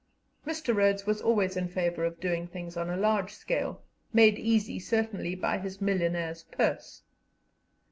Mr. 0.47 0.75
Rhodes 0.75 1.05
was 1.05 1.21
always 1.21 1.55
in 1.55 1.67
favour 1.67 2.05
of 2.05 2.19
doing 2.19 2.47
things 2.47 2.75
on 2.75 2.89
a 2.89 2.97
large 2.97 3.31
scale, 3.33 3.83
made 4.11 4.39
easy, 4.39 4.79
certainly, 4.79 5.35
by 5.35 5.59
his 5.59 5.79
millionaire's 5.79 6.41
purse. 6.41 7.03